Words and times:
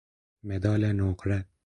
مدال 0.43 0.91
نقره 0.93 1.45